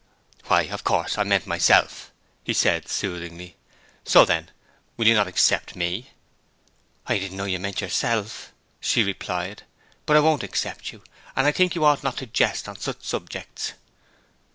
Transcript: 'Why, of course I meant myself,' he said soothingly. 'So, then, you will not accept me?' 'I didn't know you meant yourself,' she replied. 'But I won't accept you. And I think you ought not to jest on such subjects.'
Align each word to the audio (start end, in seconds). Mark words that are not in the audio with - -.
'Why, 0.45 0.63
of 0.63 0.83
course 0.83 1.19
I 1.19 1.23
meant 1.23 1.45
myself,' 1.45 2.11
he 2.43 2.53
said 2.53 2.87
soothingly. 2.89 3.55
'So, 4.03 4.25
then, 4.25 4.49
you 4.97 5.05
will 5.05 5.13
not 5.13 5.27
accept 5.27 5.75
me?' 5.75 6.09
'I 7.05 7.19
didn't 7.19 7.37
know 7.37 7.45
you 7.45 7.59
meant 7.59 7.81
yourself,' 7.81 8.51
she 8.79 9.03
replied. 9.03 9.61
'But 10.07 10.17
I 10.17 10.21
won't 10.21 10.41
accept 10.41 10.91
you. 10.91 11.03
And 11.35 11.45
I 11.45 11.51
think 11.51 11.75
you 11.75 11.85
ought 11.85 12.01
not 12.03 12.17
to 12.17 12.25
jest 12.25 12.67
on 12.67 12.77
such 12.79 13.03
subjects.' 13.03 13.73